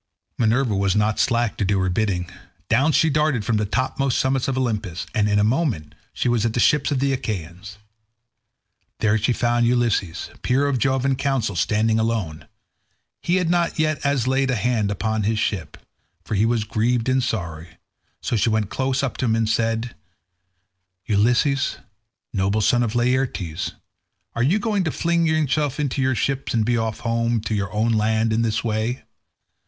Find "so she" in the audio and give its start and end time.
18.21-18.49